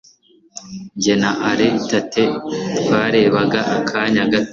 [1.01, 2.23] Jye na Alan Tate
[2.83, 4.49] twarebaga akanya gato